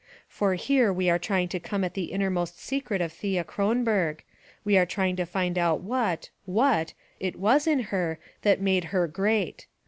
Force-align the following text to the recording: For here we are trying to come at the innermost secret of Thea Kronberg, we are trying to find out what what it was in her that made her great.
For 0.27 0.55
here 0.55 0.91
we 0.91 1.11
are 1.11 1.19
trying 1.19 1.47
to 1.49 1.59
come 1.59 1.83
at 1.83 1.93
the 1.93 2.05
innermost 2.11 2.57
secret 2.59 3.01
of 3.01 3.13
Thea 3.13 3.43
Kronberg, 3.43 4.21
we 4.65 4.75
are 4.75 4.83
trying 4.87 5.15
to 5.17 5.27
find 5.27 5.59
out 5.59 5.81
what 5.81 6.31
what 6.45 6.95
it 7.19 7.35
was 7.35 7.67
in 7.67 7.81
her 7.93 8.17
that 8.41 8.59
made 8.59 8.85
her 8.85 9.07
great. 9.07 9.67